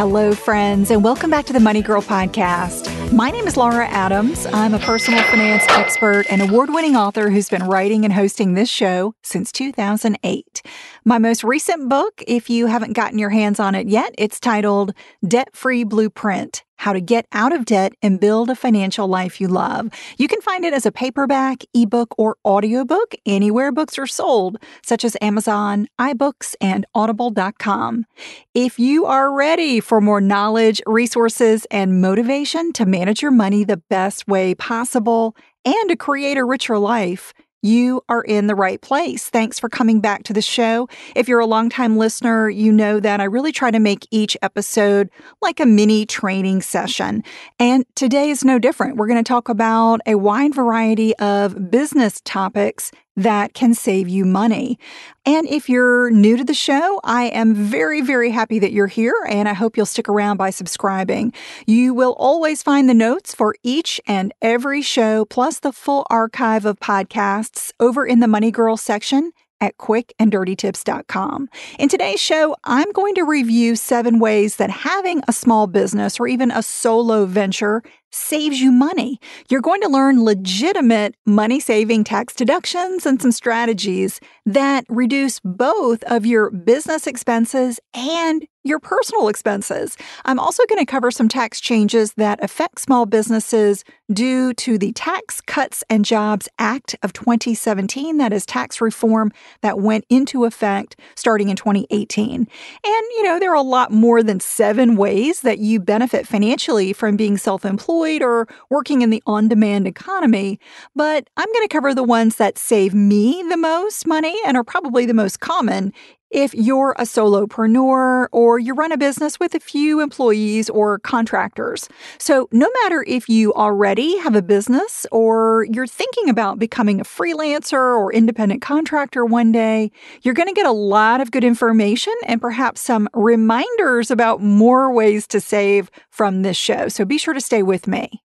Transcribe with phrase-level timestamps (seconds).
[0.00, 3.12] Hello, friends, and welcome back to the Money Girl Podcast.
[3.12, 4.46] My name is Laura Adams.
[4.46, 8.70] I'm a personal finance expert and award winning author who's been writing and hosting this
[8.70, 10.62] show since 2008.
[11.04, 14.94] My most recent book, if you haven't gotten your hands on it yet, it's titled
[15.28, 19.48] Debt Free Blueprint how to Get Out of Debt and Build a Financial Life You
[19.48, 19.90] Love.
[20.16, 25.04] You can find it as a paperback, ebook, or audiobook anywhere books are sold, such
[25.04, 28.06] as Amazon, iBooks, and Audible.com.
[28.54, 33.82] If you are ready for more knowledge, resources, and motivation to manage your money the
[33.90, 35.36] best way possible
[35.66, 39.28] and to create a richer life, you are in the right place.
[39.28, 40.88] Thanks for coming back to the show.
[41.14, 45.10] If you're a longtime listener, you know that I really try to make each episode
[45.42, 47.22] like a mini training session.
[47.58, 48.96] And today is no different.
[48.96, 54.24] We're going to talk about a wide variety of business topics that can save you
[54.24, 54.78] money.
[55.26, 59.14] And if you're new to the show, I am very, very happy that you're here,
[59.28, 61.32] and I hope you'll stick around by subscribing.
[61.66, 66.64] You will always find the notes for each and every show, plus the full archive
[66.64, 71.48] of podcasts over in the Money Girl section at quickanddirtytips.com.
[71.78, 76.26] In today's show, I'm going to review seven ways that having a small business or
[76.26, 79.18] even a solo venture saves you money.
[79.48, 86.02] You're going to learn legitimate money saving tax deductions and some strategies that reduce both
[86.04, 89.96] of your business expenses and your personal expenses.
[90.24, 94.92] I'm also going to cover some tax changes that affect small businesses due to the
[94.92, 98.18] Tax Cuts and Jobs Act of 2017.
[98.18, 99.32] That is tax reform
[99.62, 102.34] that went into effect starting in 2018.
[102.34, 102.48] And,
[102.84, 107.16] you know, there are a lot more than seven ways that you benefit financially from
[107.16, 110.58] being self employed or working in the on demand economy.
[110.96, 114.64] But I'm going to cover the ones that save me the most money and are
[114.64, 115.92] probably the most common
[116.30, 121.88] if you're a solopreneur or you run a business with a few employees or contractors.
[122.18, 127.04] So, no matter if you already have a business or you're thinking about becoming a
[127.04, 129.90] freelancer or independent contractor one day,
[130.22, 134.92] you're going to get a lot of good information and perhaps some reminders about more
[134.92, 136.88] ways to save from this show.
[136.88, 138.22] So, be sure to stay with me.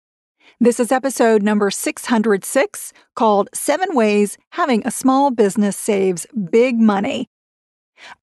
[0.60, 7.28] This is episode number 606 called Seven Ways Having a Small Business Saves Big Money.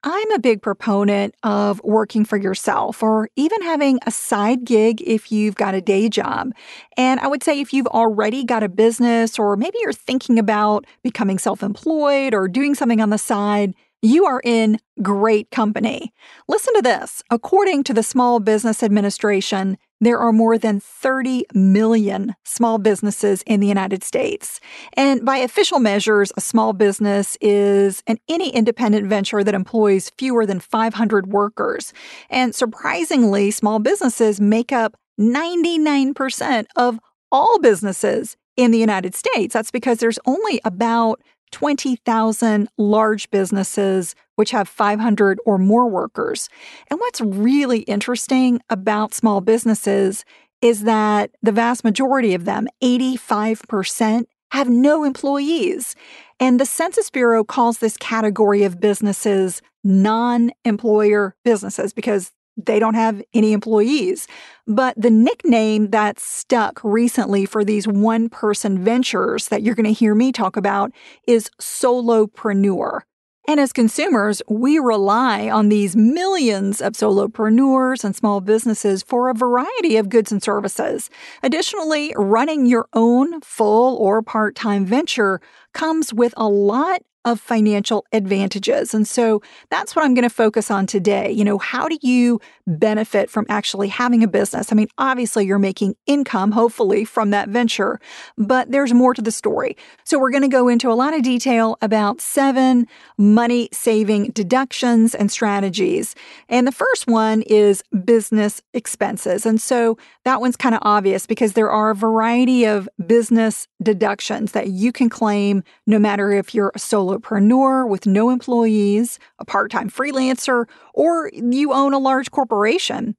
[0.04, 5.32] I'm a big proponent of working for yourself or even having a side gig if
[5.32, 6.52] you've got a day job.
[6.98, 10.86] And I would say if you've already got a business or maybe you're thinking about
[11.04, 16.12] becoming self employed or doing something on the side, you are in great company.
[16.48, 17.22] Listen to this.
[17.30, 23.60] According to the Small Business Administration, there are more than 30 million small businesses in
[23.60, 24.60] the United States.
[24.94, 30.46] And by official measures, a small business is an any independent venture that employs fewer
[30.46, 31.94] than 500 workers.
[32.30, 37.00] And surprisingly, small businesses make up 99% of
[37.32, 39.54] all businesses in the United States.
[39.54, 46.50] That's because there's only about 20,000 large businesses which have 500 or more workers.
[46.90, 50.26] And what's really interesting about small businesses
[50.62, 55.96] is that the vast majority of them, 85%, have no employees.
[56.40, 62.94] And the Census Bureau calls this category of businesses non employer businesses because they don't
[62.94, 64.28] have any employees.
[64.68, 69.92] But the nickname that's stuck recently for these one person ventures that you're going to
[69.92, 70.92] hear me talk about
[71.28, 73.02] is solopreneur.
[73.48, 79.34] And as consumers, we rely on these millions of solopreneurs and small businesses for a
[79.34, 81.10] variety of goods and services.
[81.42, 85.42] Additionally, running your own full or part time venture
[85.74, 88.94] comes with a lot of financial advantages.
[88.94, 91.32] And so that's what I'm going to focus on today.
[91.32, 94.72] You know, how do you benefit from actually having a business?
[94.72, 98.00] I mean, obviously, you're making income, hopefully, from that venture,
[98.38, 99.78] but there's more to the story.
[100.04, 102.88] So we're going to go into a lot of detail about seven
[103.18, 106.16] money saving deductions and strategies.
[106.50, 109.46] And the first one is business expenses.
[109.46, 114.54] And so that one's kind of obvious because there are a variety of business deductions
[114.54, 119.46] that you can claim no matter if you're a solo solopreneur with no employees, a
[119.46, 123.16] part time freelancer, or you own a large corporation.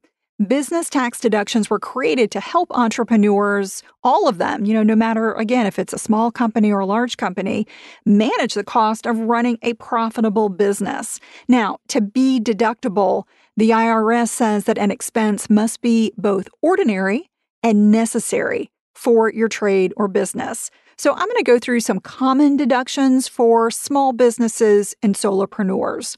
[0.47, 5.33] Business tax deductions were created to help entrepreneurs, all of them, you know, no matter,
[5.33, 7.67] again, if it's a small company or a large company,
[8.05, 11.19] manage the cost of running a profitable business.
[11.47, 13.23] Now, to be deductible,
[13.55, 17.29] the IRS says that an expense must be both ordinary
[17.61, 18.72] and necessary
[19.03, 20.71] for your trade or business.
[20.97, 26.15] So I'm going to go through some common deductions for small businesses and solopreneurs.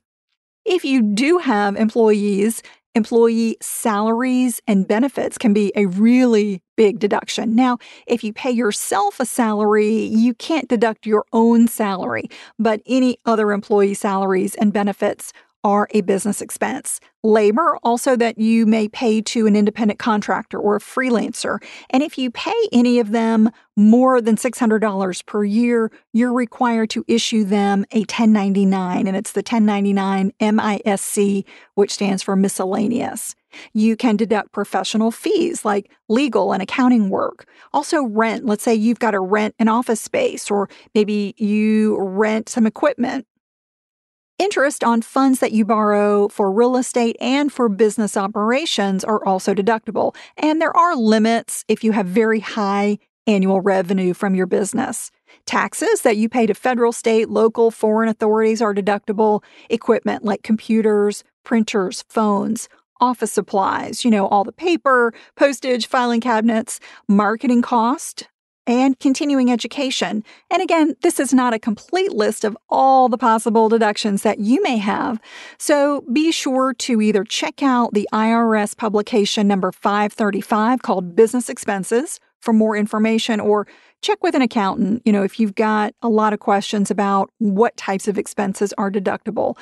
[0.65, 2.61] If you do have employees,
[2.93, 7.55] employee salaries and benefits can be a really big deduction.
[7.55, 12.29] Now, if you pay yourself a salary, you can't deduct your own salary,
[12.59, 15.33] but any other employee salaries and benefits
[15.65, 16.99] are a business expense.
[17.23, 21.57] Labor, also that you may pay to an independent contractor or a freelancer.
[21.89, 27.03] And if you pay any of them more than $600 per year, you're required to
[27.07, 33.33] issue them a 1099, and it's the 1099 MISC, which stands for miscellaneous.
[33.73, 37.47] You can deduct professional fees like legal and accounting work.
[37.73, 38.45] Also, rent.
[38.45, 43.25] Let's say you've got to rent an office space, or maybe you rent some equipment
[44.37, 49.53] Interest on funds that you borrow for real estate and for business operations are also
[49.53, 52.97] deductible, and there are limits if you have very high
[53.27, 55.09] annual revenue from your business.
[55.45, 59.41] Taxes that you pay to federal, state, local, foreign authorities are deductible.
[59.69, 62.67] Equipment like computers, printers, phones,
[62.99, 68.27] office supplies, you know, all the paper, postage, filing cabinets, marketing cost,
[68.67, 70.23] and continuing education.
[70.49, 74.61] And again, this is not a complete list of all the possible deductions that you
[74.63, 75.19] may have.
[75.57, 82.19] So be sure to either check out the IRS publication number 535 called Business Expenses
[82.39, 83.67] for more information or
[84.01, 87.75] check with an accountant, you know, if you've got a lot of questions about what
[87.75, 89.57] types of expenses are deductible.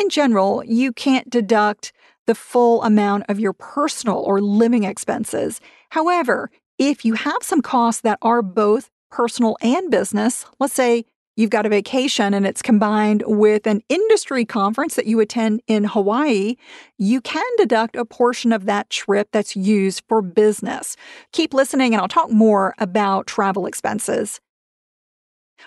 [0.00, 1.92] In general, you can't deduct
[2.26, 5.60] the full amount of your personal or living expenses.
[5.90, 11.04] However, if you have some costs that are both personal and business, let's say
[11.36, 15.84] you've got a vacation and it's combined with an industry conference that you attend in
[15.84, 16.56] Hawaii,
[16.98, 20.96] you can deduct a portion of that trip that's used for business.
[21.32, 24.40] Keep listening and I'll talk more about travel expenses.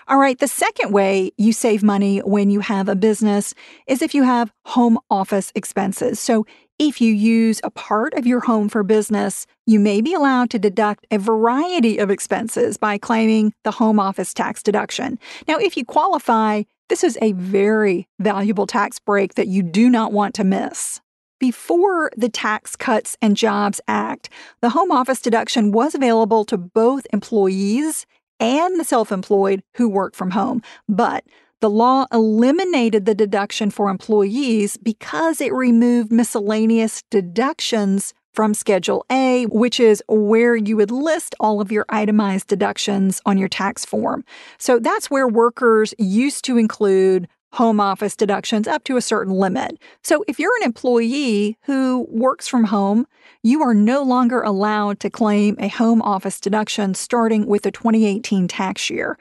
[0.08, 3.54] All right, the second way you save money when you have a business
[3.86, 6.18] is if you have home office expenses.
[6.18, 6.46] So
[6.88, 10.58] if you use a part of your home for business, you may be allowed to
[10.58, 15.16] deduct a variety of expenses by claiming the home office tax deduction.
[15.46, 20.12] Now, if you qualify, this is a very valuable tax break that you do not
[20.12, 21.00] want to miss.
[21.38, 24.28] Before the Tax Cuts and Jobs Act,
[24.60, 28.06] the home office deduction was available to both employees
[28.40, 30.62] and the self employed who work from home.
[30.88, 31.24] But
[31.62, 39.46] the law eliminated the deduction for employees because it removed miscellaneous deductions from Schedule A,
[39.46, 44.24] which is where you would list all of your itemized deductions on your tax form.
[44.58, 49.78] So that's where workers used to include home office deductions up to a certain limit.
[50.02, 53.06] So if you're an employee who works from home,
[53.42, 58.48] you are no longer allowed to claim a home office deduction starting with the 2018
[58.48, 59.18] tax year.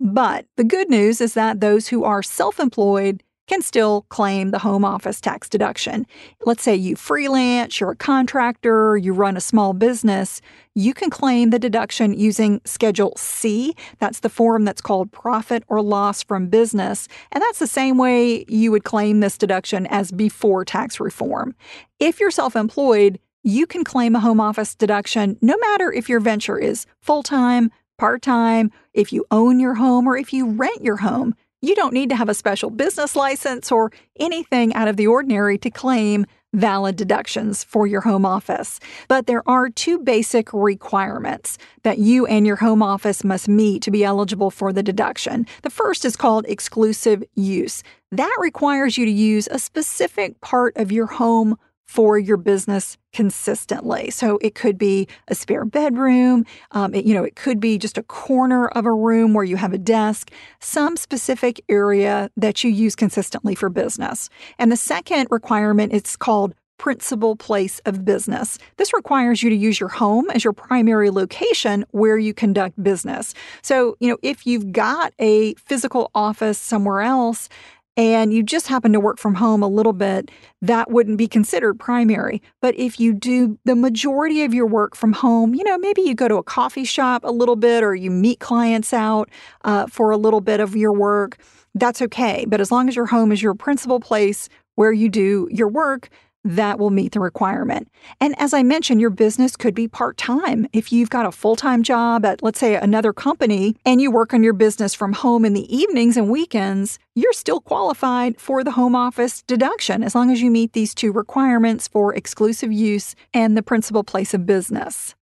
[0.00, 4.58] But the good news is that those who are self employed can still claim the
[4.58, 6.06] home office tax deduction.
[6.46, 10.40] Let's say you freelance, you're a contractor, you run a small business,
[10.74, 13.74] you can claim the deduction using Schedule C.
[13.98, 17.06] That's the form that's called profit or loss from business.
[17.32, 21.54] And that's the same way you would claim this deduction as before tax reform.
[22.00, 26.18] If you're self employed, you can claim a home office deduction no matter if your
[26.18, 30.82] venture is full time, part time, if you own your home, or if you rent
[30.82, 31.34] your home
[31.64, 33.90] you don't need to have a special business license or
[34.20, 38.78] anything out of the ordinary to claim valid deductions for your home office.
[39.08, 43.90] But there are two basic requirements that you and your home office must meet to
[43.90, 45.46] be eligible for the deduction.
[45.62, 47.82] The first is called exclusive use.
[48.12, 54.10] That requires you to use a specific part of your home for your business consistently.
[54.10, 57.98] So it could be a spare bedroom, um, it, you know, it could be just
[57.98, 62.70] a corner of a room where you have a desk, some specific area that you
[62.70, 64.28] use consistently for business.
[64.58, 68.58] And the second requirement it's called principal place of business.
[68.76, 73.32] This requires you to use your home as your primary location where you conduct business.
[73.62, 77.48] So, you know, if you've got a physical office somewhere else,
[77.96, 80.30] and you just happen to work from home a little bit,
[80.62, 82.42] that wouldn't be considered primary.
[82.60, 86.14] But if you do the majority of your work from home, you know, maybe you
[86.14, 89.30] go to a coffee shop a little bit or you meet clients out
[89.62, 91.38] uh, for a little bit of your work,
[91.74, 92.44] that's okay.
[92.48, 96.08] But as long as your home is your principal place where you do your work,
[96.44, 97.90] that will meet the requirement.
[98.20, 100.68] And as I mentioned, your business could be part time.
[100.72, 104.34] If you've got a full time job at, let's say, another company and you work
[104.34, 108.72] on your business from home in the evenings and weekends, you're still qualified for the
[108.72, 113.56] home office deduction as long as you meet these two requirements for exclusive use and
[113.56, 115.14] the principal place of business.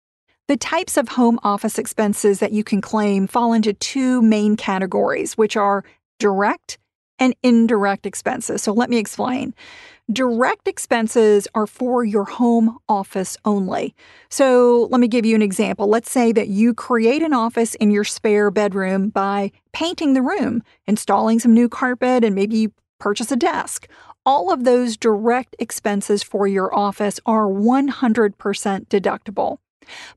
[0.49, 5.39] The types of home office expenses that you can claim fall into two main categories,
[5.39, 5.85] which are
[6.19, 6.79] direct
[7.21, 8.63] and indirect expenses.
[8.63, 9.55] So let me explain.
[10.11, 13.95] Direct expenses are for your home office only.
[14.29, 15.87] So let me give you an example.
[15.87, 20.65] Let's say that you create an office in your spare bedroom by painting the room,
[20.89, 23.87] installing some new carpet, and maybe you purchase a desk.
[24.27, 28.35] All of those direct expenses for your office are 100%
[28.89, 29.59] deductible.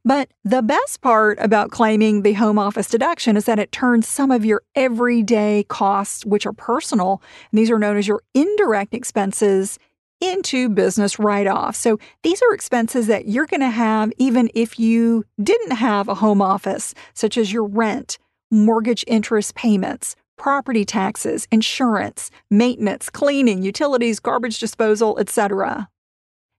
[0.05, 4.31] But the best part about claiming the home office deduction is that it turns some
[4.31, 9.79] of your everyday costs, which are personal, and these are known as your indirect expenses,
[10.23, 11.75] into business write off.
[11.75, 16.15] So these are expenses that you're going to have even if you didn't have a
[16.15, 18.17] home office, such as your rent,
[18.49, 25.89] mortgage interest payments, property taxes, insurance, maintenance, cleaning, utilities, garbage disposal, etc.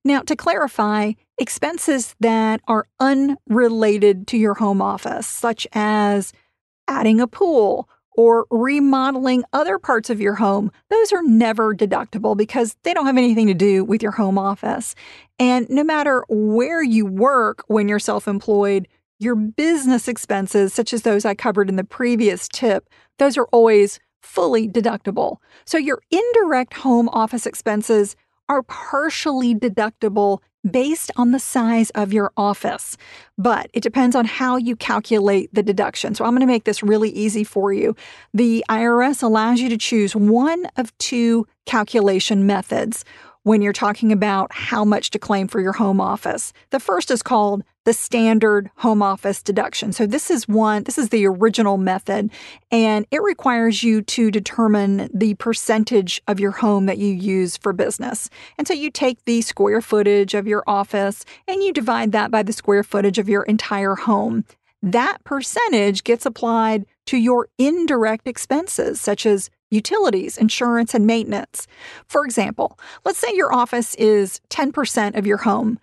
[0.04, 6.32] Now, to clarify, expenses that are unrelated to your home office, such as
[6.88, 12.76] adding a pool or remodeling other parts of your home, those are never deductible because
[12.84, 14.94] they don't have anything to do with your home office.
[15.38, 18.86] And no matter where you work when you're self employed,
[19.18, 22.88] your business expenses, such as those I covered in the previous tip,
[23.18, 25.36] those are always fully deductible.
[25.64, 28.16] So your indirect home office expenses
[28.48, 32.96] are partially deductible based on the size of your office,
[33.36, 36.14] but it depends on how you calculate the deduction.
[36.14, 37.94] So I'm going to make this really easy for you.
[38.32, 43.04] The IRS allows you to choose one of two calculation methods
[43.44, 46.52] when you're talking about how much to claim for your home office.
[46.70, 49.92] The first is called the standard home office deduction.
[49.92, 52.30] So this is one, this is the original method,
[52.70, 57.74] and it requires you to determine the percentage of your home that you use for
[57.74, 58.30] business.
[58.56, 62.42] And so you take the square footage of your office and you divide that by
[62.42, 64.44] the square footage of your entire home.
[64.82, 71.66] That percentage gets applied to your indirect expenses, such as utilities, insurance, and maintenance.
[72.06, 75.78] For example, let's say your office is 10% of your home.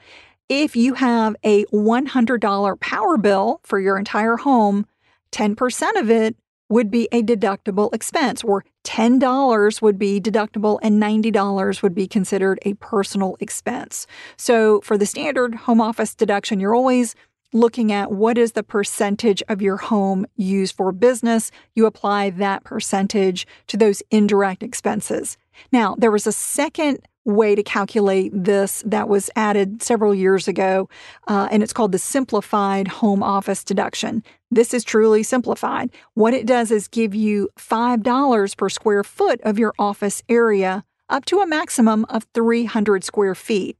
[0.49, 4.85] If you have a $100 power bill for your entire home,
[5.31, 6.35] 10% of it
[6.71, 12.59] would be a deductible expense, or $10 would be deductible and $90 would be considered
[12.63, 14.07] a personal expense.
[14.37, 17.13] So, for the standard home office deduction, you're always
[17.53, 21.51] looking at what is the percentage of your home used for business.
[21.75, 25.37] You apply that percentage to those indirect expenses.
[25.71, 30.89] Now, there was a second way to calculate this that was added several years ago,
[31.27, 34.23] uh, and it's called the simplified home office deduction.
[34.49, 35.91] This is truly simplified.
[36.15, 41.25] What it does is give you $5 per square foot of your office area up
[41.25, 43.77] to a maximum of 300 square feet.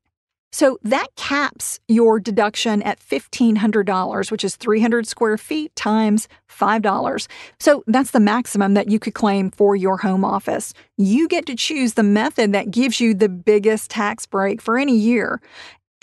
[0.52, 7.28] So that caps your deduction at $1,500, which is 300 square feet times $5.
[7.60, 10.74] So that's the maximum that you could claim for your home office.
[10.98, 14.96] You get to choose the method that gives you the biggest tax break for any
[14.96, 15.42] year.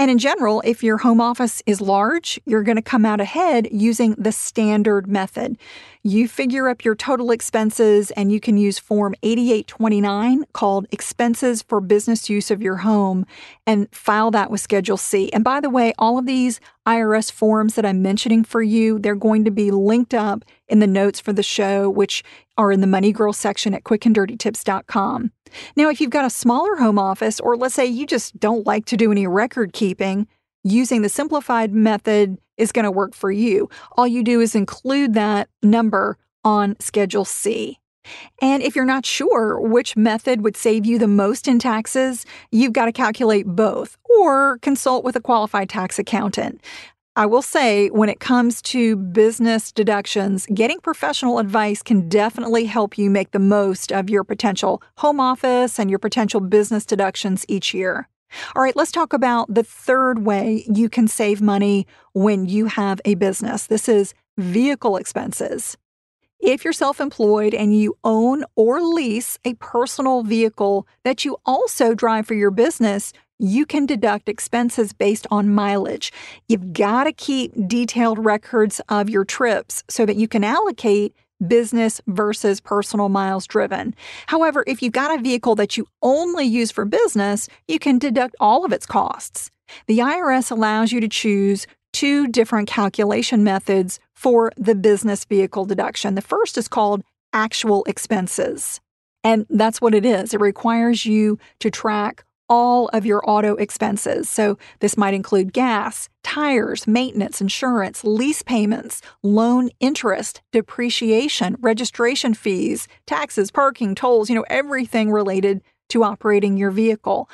[0.00, 3.66] And in general, if your home office is large, you're going to come out ahead
[3.72, 5.58] using the standard method.
[6.04, 11.80] You figure up your total expenses and you can use Form 8829 called Expenses for
[11.80, 13.26] Business Use of Your Home
[13.66, 15.30] and file that with Schedule C.
[15.32, 19.16] And by the way, all of these IRS forms that I'm mentioning for you, they're
[19.16, 22.22] going to be linked up in the notes for the show, which
[22.58, 25.32] are in the Money Girl section at quickanddirtytips.com.
[25.76, 28.84] Now, if you've got a smaller home office, or let's say you just don't like
[28.86, 30.26] to do any record keeping,
[30.64, 33.70] using the simplified method is going to work for you.
[33.96, 37.78] All you do is include that number on Schedule C.
[38.40, 42.72] And if you're not sure which method would save you the most in taxes, you've
[42.72, 46.60] got to calculate both or consult with a qualified tax accountant.
[47.18, 52.96] I will say, when it comes to business deductions, getting professional advice can definitely help
[52.96, 57.74] you make the most of your potential home office and your potential business deductions each
[57.74, 58.08] year.
[58.54, 63.00] All right, let's talk about the third way you can save money when you have
[63.04, 63.66] a business.
[63.66, 65.76] This is vehicle expenses.
[66.38, 71.94] If you're self employed and you own or lease a personal vehicle that you also
[71.94, 76.12] drive for your business, you can deduct expenses based on mileage.
[76.48, 81.14] You've got to keep detailed records of your trips so that you can allocate
[81.46, 83.94] business versus personal miles driven.
[84.26, 88.34] However, if you've got a vehicle that you only use for business, you can deduct
[88.40, 89.50] all of its costs.
[89.86, 96.16] The IRS allows you to choose two different calculation methods for the business vehicle deduction.
[96.16, 97.02] The first is called
[97.32, 98.80] actual expenses.
[99.24, 100.34] And that's what it is.
[100.34, 104.28] It requires you to track all of your auto expenses.
[104.28, 112.88] So, this might include gas, tires, maintenance, insurance, lease payments, loan interest, depreciation, registration fees,
[113.06, 117.28] taxes, parking, tolls, you know, everything related to operating your vehicle.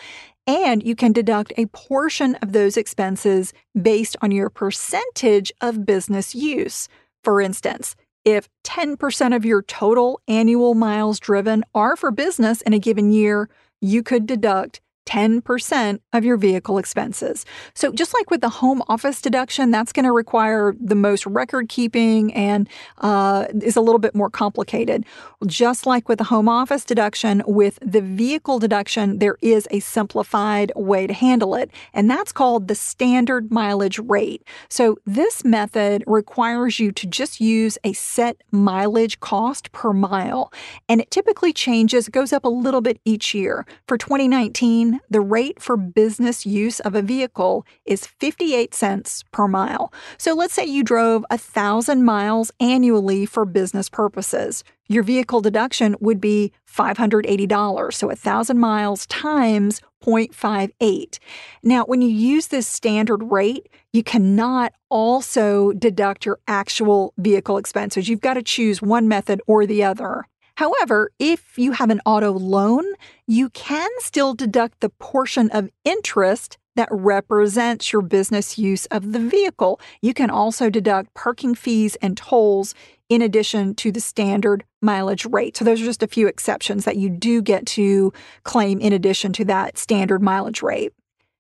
[0.47, 6.35] And you can deduct a portion of those expenses based on your percentage of business
[6.35, 6.88] use.
[7.23, 12.78] For instance, if 10% of your total annual miles driven are for business in a
[12.78, 13.49] given year,
[13.80, 17.44] you could deduct 10% of your vehicle expenses.
[17.75, 21.68] So, just like with the home office deduction, that's going to require the most record
[21.68, 22.68] keeping and
[22.99, 25.04] uh, is a little bit more complicated.
[25.46, 30.73] Just like with the home office deduction, with the vehicle deduction, there is a simplified
[30.75, 34.42] way to handle it, and that's called the standard mileage rate.
[34.68, 40.52] So, this method requires you to just use a set mileage cost per mile,
[40.88, 43.66] and it typically changes, goes up a little bit each year.
[43.87, 49.92] For 2019, the rate for business use of a vehicle is 58 cents per mile.
[50.18, 54.64] So let's say you drove 1,000 miles annually for business purposes.
[54.88, 57.92] Your vehicle deduction would be $580.
[57.94, 61.18] So 1,000 miles times 0.58.
[61.62, 68.09] Now, when you use this standard rate, you cannot also deduct your actual vehicle expenses.
[68.09, 70.26] You've got to choose one method or the other.
[70.56, 72.84] However, if you have an auto loan,
[73.26, 79.18] you can still deduct the portion of interest that represents your business use of the
[79.18, 79.80] vehicle.
[80.02, 82.74] You can also deduct parking fees and tolls
[83.08, 85.56] in addition to the standard mileage rate.
[85.56, 88.12] So, those are just a few exceptions that you do get to
[88.42, 90.92] claim in addition to that standard mileage rate.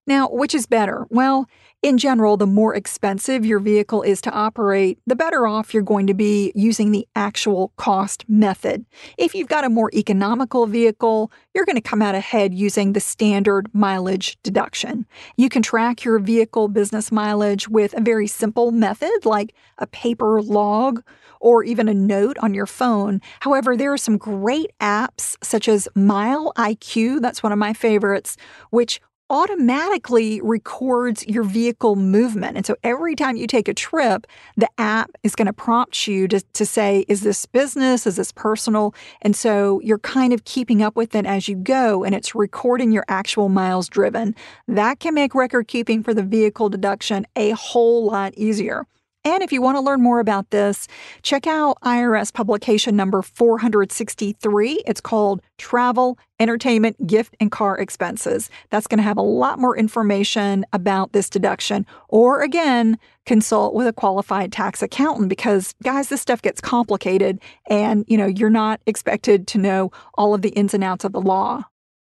[0.06, 1.06] Now, which is better?
[1.08, 1.48] Well,
[1.84, 6.06] in general, the more expensive your vehicle is to operate, the better off you're going
[6.06, 8.86] to be using the actual cost method.
[9.18, 13.00] If you've got a more economical vehicle, you're going to come out ahead using the
[13.00, 15.06] standard mileage deduction.
[15.36, 20.40] You can track your vehicle business mileage with a very simple method like a paper
[20.40, 21.02] log
[21.40, 23.20] or even a note on your phone.
[23.40, 28.38] However, there are some great apps such as MileIQ, that's one of my favorites,
[28.70, 32.56] which automatically records your vehicle movement.
[32.56, 36.28] And so every time you take a trip, the app is going to prompt you
[36.28, 38.06] to, to say, is this business?
[38.06, 38.94] Is this personal?
[39.22, 42.92] And so you're kind of keeping up with it as you go and it's recording
[42.92, 44.34] your actual miles driven.
[44.68, 48.86] That can make record keeping for the vehicle deduction a whole lot easier.
[49.26, 50.86] And if you want to learn more about this,
[51.22, 54.82] check out IRS publication number 463.
[54.86, 58.50] It's called Travel, Entertainment, Gift, and Car Expenses.
[58.68, 61.86] That's going to have a lot more information about this deduction.
[62.08, 68.04] Or again, consult with a qualified tax accountant because guys, this stuff gets complicated and,
[68.06, 71.20] you know, you're not expected to know all of the ins and outs of the
[71.22, 71.64] law.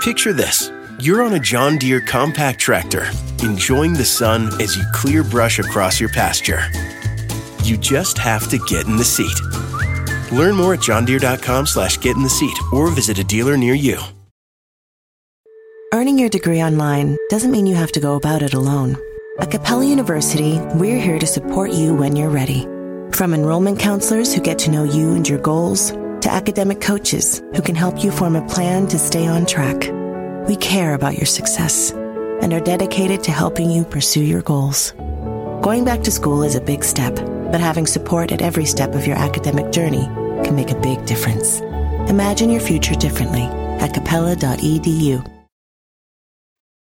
[0.00, 3.06] Picture this you're on a John Deere compact tractor,
[3.42, 6.62] enjoying the sun as you clear brush across your pasture.
[7.64, 9.38] You just have to get in the seat.
[10.32, 13.98] Learn more at johndeere.com slash get in the seat or visit a dealer near you.
[15.92, 18.96] Earning your degree online doesn't mean you have to go about it alone.
[19.38, 22.64] At Capella University, we're here to support you when you're ready.
[23.12, 27.62] From enrollment counselors who get to know you and your goals, to academic coaches who
[27.62, 29.90] can help you form a plan to stay on track.
[30.48, 34.92] We care about your success and are dedicated to helping you pursue your goals.
[35.62, 39.06] Going back to school is a big step, but having support at every step of
[39.06, 40.04] your academic journey
[40.44, 41.60] can make a big difference.
[42.10, 43.42] Imagine your future differently
[43.80, 45.26] at capella.edu.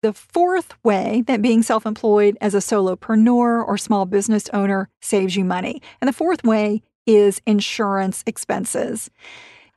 [0.02, 5.34] The fourth way that being self employed as a solopreneur or small business owner saves
[5.34, 5.80] you money.
[6.02, 9.10] And the fourth way is insurance expenses.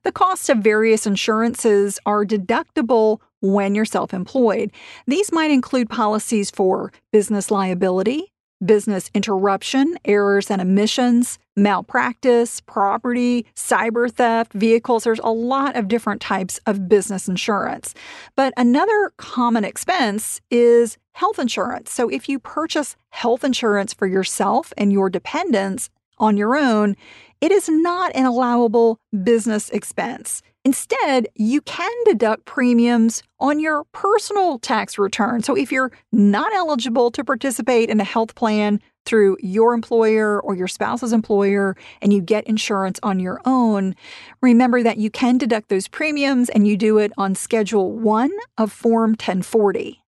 [0.04, 4.72] The cost of various insurances are deductible when you're self employed.
[5.06, 8.32] These might include policies for business liability,
[8.66, 15.04] business interruption, errors and omissions, malpractice, property, cyber theft, vehicles.
[15.04, 17.94] There's a lot of different types of business insurance.
[18.36, 21.92] But another common expense is health insurance.
[21.92, 26.96] So if you purchase health insurance for yourself and your dependents on your own,
[27.42, 30.42] it is not an allowable business expense.
[30.66, 35.42] Instead, you can deduct premiums on your personal tax return.
[35.42, 40.56] So if you're not eligible to participate in a health plan through your employer or
[40.56, 43.96] your spouse's employer and you get insurance on your own,
[44.42, 48.70] remember that you can deduct those premiums and you do it on Schedule 1 of
[48.70, 50.04] Form 1040.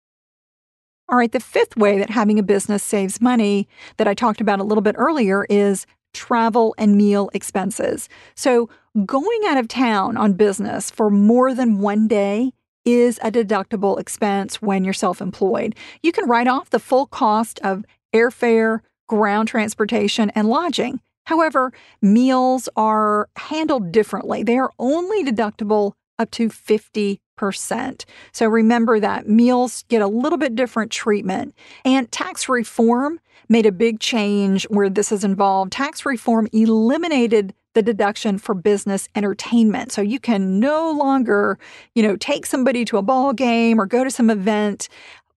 [1.08, 4.60] All right, the fifth way that having a business saves money that I talked about
[4.60, 8.10] a little bit earlier is travel and meal expenses.
[8.36, 8.70] So,
[9.06, 12.54] going out of town on business for more than one day
[12.86, 15.76] is a deductible expense when you're self employed.
[16.02, 21.02] You can write off the full cost of airfare, ground transportation, and lodging.
[21.26, 24.42] However, meals are handled differently.
[24.42, 28.06] They are only deductible up to 50%.
[28.32, 31.56] So remember that meals get a little bit different treatment.
[31.84, 35.72] And tax reform made a big change where this is involved.
[35.72, 39.92] Tax reform eliminated the deduction for business entertainment.
[39.92, 41.60] So you can no longer,
[41.94, 44.88] you know, take somebody to a ball game or go to some event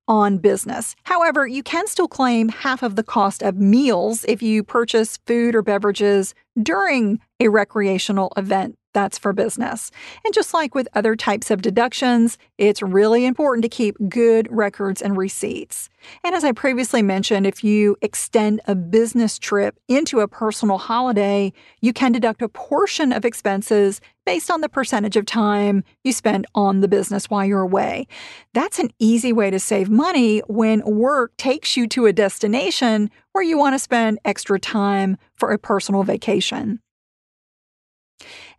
[0.06, 0.96] on business.
[1.02, 5.54] However, you can still claim half of the cost of meals if you purchase food
[5.54, 9.90] or beverages during a recreational event that's for business.
[10.24, 15.03] And just like with other types of deductions, it's really important to keep good records
[15.03, 15.88] and receipts.
[16.24, 21.53] And as I previously mentioned, if you extend a business trip into a personal holiday,
[21.81, 26.46] you can deduct a portion of expenses based on the percentage of time you spend
[26.55, 28.07] on the business while you're away.
[28.53, 33.44] That's an easy way to save money when work takes you to a destination where
[33.44, 36.81] you want to spend extra time for a personal vacation.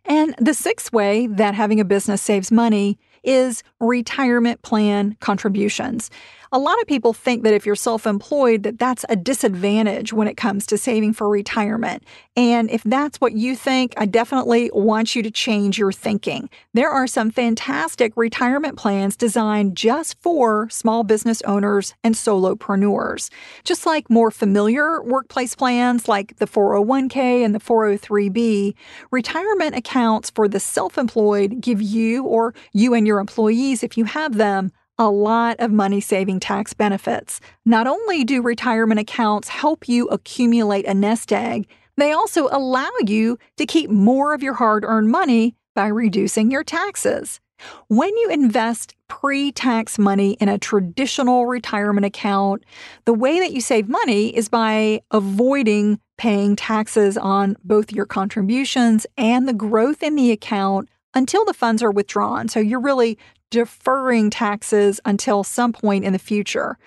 [0.04, 6.10] And the sixth way that having a business saves money is retirement plan contributions
[6.52, 10.36] a lot of people think that if you're self-employed that that's a disadvantage when it
[10.36, 12.02] comes to saving for retirement.
[12.36, 16.50] And if that's what you think, I definitely want you to change your thinking.
[16.74, 23.30] There are some fantastic retirement plans designed just for small business owners and solopreneurs.
[23.62, 28.74] Just like more familiar workplace plans like the 401k and the 403b,
[29.12, 34.36] retirement accounts for the self-employed give you or you and your employees if you have
[34.36, 37.40] them a lot of money saving tax benefits.
[37.64, 43.38] Not only do retirement accounts help you accumulate a nest egg, they also allow you
[43.56, 47.40] to keep more of your hard earned money by reducing your taxes.
[47.88, 52.64] When you invest pre tax money in a traditional retirement account,
[53.06, 59.06] the way that you save money is by avoiding paying taxes on both your contributions
[59.16, 62.48] and the growth in the account until the funds are withdrawn.
[62.48, 63.18] So you're really
[63.50, 66.78] deferring taxes until some point in the future.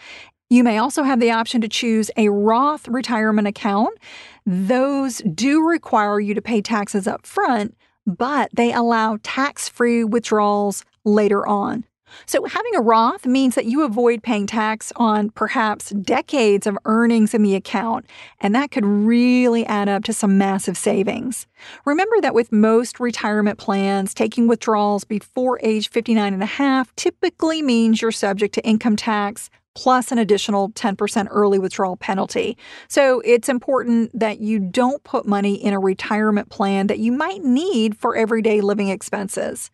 [0.49, 3.97] You may also have the option to choose a Roth retirement account.
[4.45, 10.85] Those do require you to pay taxes up front, but they allow tax free withdrawals
[11.05, 11.85] later on.
[12.25, 17.33] So, having a Roth means that you avoid paying tax on perhaps decades of earnings
[17.33, 18.05] in the account,
[18.39, 21.47] and that could really add up to some massive savings.
[21.85, 27.61] Remember that with most retirement plans, taking withdrawals before age 59 and a half typically
[27.61, 32.57] means you're subject to income tax, plus an additional 10% early withdrawal penalty.
[32.87, 37.43] So it's important that you don't put money in a retirement plan that you might
[37.43, 39.71] need for everyday living expenses.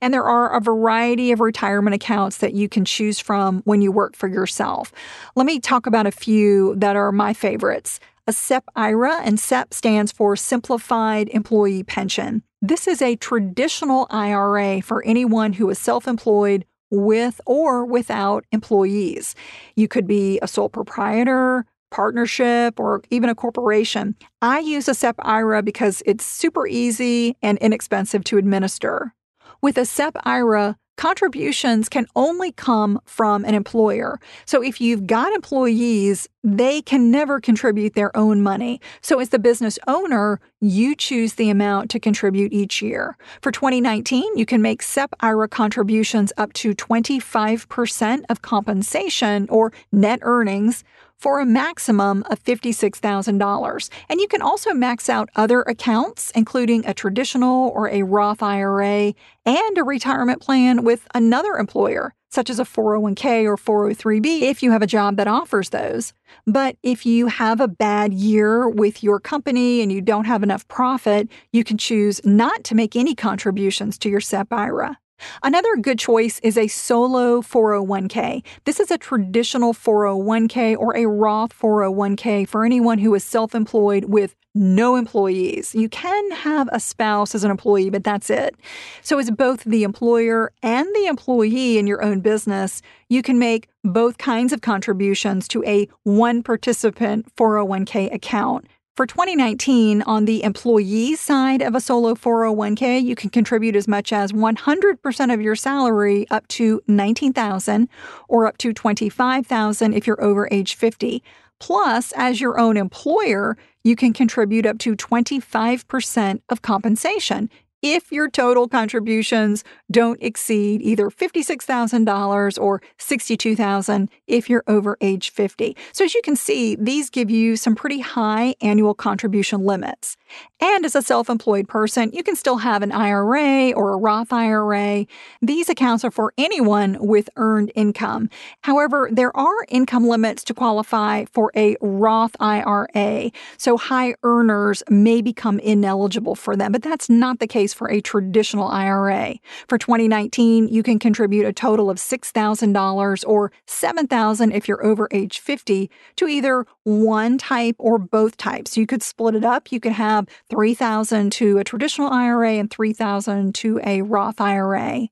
[0.00, 3.92] And there are a variety of retirement accounts that you can choose from when you
[3.92, 4.92] work for yourself.
[5.36, 8.00] Let me talk about a few that are my favorites.
[8.28, 12.44] a SEP IRA, and SEP stands for Simplified Employee Pension.
[12.60, 19.34] This is a traditional IRA for anyone who is self employed with or without employees.
[19.74, 24.14] You could be a sole proprietor, partnership, or even a corporation.
[24.40, 29.14] I use a SEP IRA because it's super easy and inexpensive to administer.
[29.60, 34.20] With a SEP IRA, contributions can only come from an employer.
[34.44, 38.80] So if you've got employees, they can never contribute their own money.
[39.00, 43.16] So as the business owner, you choose the amount to contribute each year.
[43.40, 50.20] For 2019, you can make SEP IRA contributions up to 25% of compensation or net
[50.22, 50.84] earnings
[51.22, 53.90] for a maximum of $56,000.
[54.08, 59.14] And you can also max out other accounts, including a traditional or a Roth IRA
[59.46, 64.72] and a retirement plan with another employer, such as a 401k or 403b if you
[64.72, 66.12] have a job that offers those.
[66.44, 70.66] But if you have a bad year with your company and you don't have enough
[70.66, 74.98] profit, you can choose not to make any contributions to your SEP IRA.
[75.42, 78.42] Another good choice is a solo 401k.
[78.64, 84.06] This is a traditional 401k or a Roth 401k for anyone who is self employed
[84.06, 85.74] with no employees.
[85.74, 88.54] You can have a spouse as an employee, but that's it.
[89.00, 93.68] So, as both the employer and the employee in your own business, you can make
[93.84, 98.66] both kinds of contributions to a one participant 401k account.
[98.94, 104.12] For 2019, on the employee side of a solo 401k, you can contribute as much
[104.12, 107.88] as 100% of your salary up to 19,000
[108.28, 111.22] or up to 25,000 if you're over age 50.
[111.58, 117.48] Plus, as your own employer, you can contribute up to 25% of compensation
[117.82, 125.76] if your total contributions don't exceed either $56,000 or $62,000 if you're over age 50.
[125.92, 130.16] So as you can see, these give you some pretty high annual contribution limits.
[130.60, 135.06] And as a self-employed person, you can still have an IRA or a Roth IRA.
[135.40, 138.30] These accounts are for anyone with earned income.
[138.62, 143.30] However, there are income limits to qualify for a Roth IRA.
[143.56, 148.00] So high earners may become ineligible for them, but that's not the case for a
[148.00, 149.36] traditional IRA.
[149.68, 155.40] For 2019, you can contribute a total of $6,000 or $7,000 if you're over age
[155.40, 158.76] 50 to either one type or both types.
[158.76, 159.72] You could split it up.
[159.72, 165.08] You could have 3,000 to a traditional IRA and 3,000 to a Roth IRA.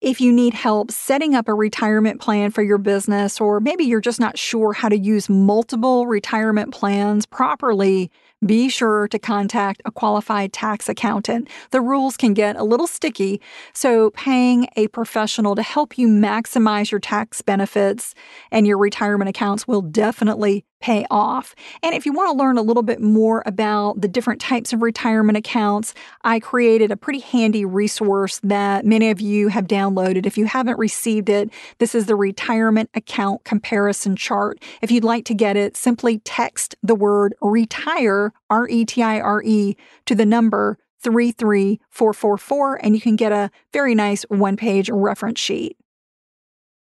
[0.00, 4.00] If you need help setting up a retirement plan for your business, or maybe you're
[4.00, 8.10] just not sure how to use multiple retirement plans properly,
[8.44, 11.48] be sure to contact a qualified tax accountant.
[11.70, 13.42] The rules can get a little sticky,
[13.74, 18.14] so paying a professional to help you maximize your tax benefits
[18.50, 21.54] and your retirement accounts will definitely pay off.
[21.82, 24.82] And if you want to learn a little bit more about the different types of
[24.82, 30.26] retirement accounts, I created a pretty handy resource that many of you have downloaded.
[30.26, 34.62] If you haven't received it, this is the retirement account comparison chart.
[34.82, 39.20] If you'd like to get it, simply text the word retire, R E T I
[39.20, 44.90] R E, to the number 33444 and you can get a very nice one page
[44.90, 45.76] reference sheet.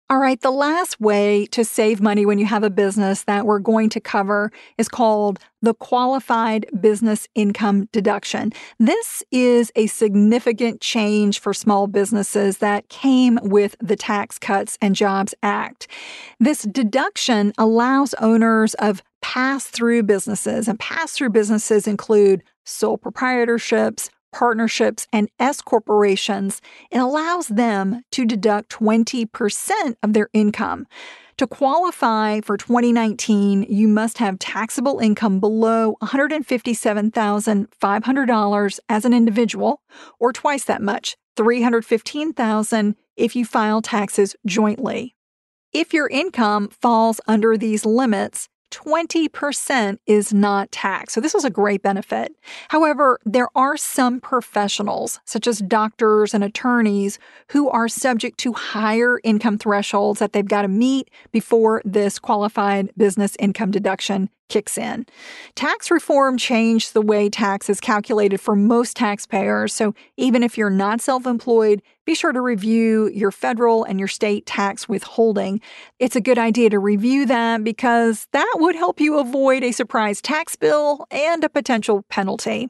[0.07, 3.57] All right, the last way to save money when you have a business that we're
[3.57, 8.53] going to cover is called the qualified business income deduction.
[8.77, 14.93] This is a significant change for small businesses that came with the Tax Cuts and
[14.93, 15.87] Jobs Act.
[16.39, 24.11] This deduction allows owners of pass through businesses, and pass through businesses include sole proprietorships,
[24.35, 30.85] partnerships, and S corporations, it allows them to deduct 20% of their income.
[31.37, 39.79] To qualify for 2019, you must have taxable income below $157,500 as an individual,
[40.19, 45.15] or twice that much, 315,000 if you file taxes jointly.
[45.71, 51.13] If your income falls under these limits, 20% is not taxed.
[51.13, 52.35] So, this is a great benefit.
[52.69, 57.17] However, there are some professionals, such as doctors and attorneys,
[57.49, 62.91] who are subject to higher income thresholds that they've got to meet before this qualified
[62.97, 65.05] business income deduction kicks in.
[65.55, 69.73] Tax reform changed the way tax is calculated for most taxpayers.
[69.73, 74.07] So even if you're not self employed, be sure to review your federal and your
[74.07, 75.61] state tax withholding.
[75.99, 80.21] It's a good idea to review that because that would help you avoid a surprise
[80.21, 82.69] tax bill and a potential penalty.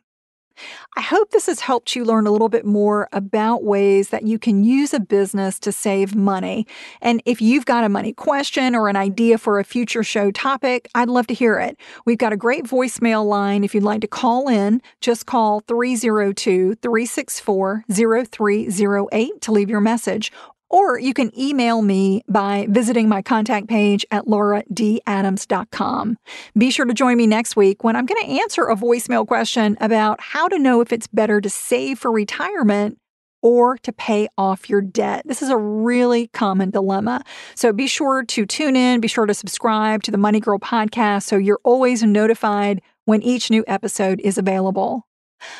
[0.97, 4.39] I hope this has helped you learn a little bit more about ways that you
[4.39, 6.65] can use a business to save money.
[7.01, 10.89] And if you've got a money question or an idea for a future show topic,
[10.95, 11.77] I'd love to hear it.
[12.05, 14.81] We've got a great voicemail line if you'd like to call in.
[15.01, 20.31] Just call 302 364 0308 to leave your message
[20.75, 26.17] or you can email me by visiting my contact page at lauradadams.com.
[26.57, 29.77] Be sure to join me next week when I'm going to answer a voicemail question
[29.79, 32.99] about how to know if it's better to save for retirement
[33.41, 35.21] or to pay off your debt.
[35.25, 37.23] This is a really common dilemma.
[37.55, 41.23] So be sure to tune in, be sure to subscribe to the Money Girl podcast
[41.23, 45.07] so you're always notified when each new episode is available.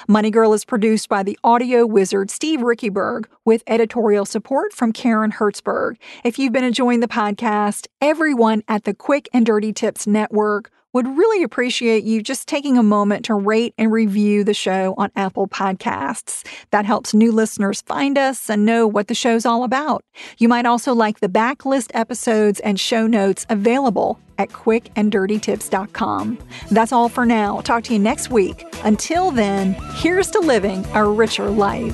[0.08, 5.32] Money Girl is produced by the audio wizard Steve Riekeberg with editorial support from Karen
[5.32, 5.96] Hertzberg.
[6.24, 11.18] If you've been enjoying the podcast, everyone at the Quick and Dirty Tips Network would
[11.18, 15.46] really appreciate you just taking a moment to rate and review the show on Apple
[15.46, 16.48] Podcasts.
[16.72, 20.06] That helps new listeners find us and know what the show's all about.
[20.38, 26.40] You might also like the backlist episodes and show notes available at quickanddirtytips.com.
[26.72, 27.60] That's all for now.
[27.60, 28.66] Talk to you next week.
[28.86, 31.94] Until then, here's to living a richer life.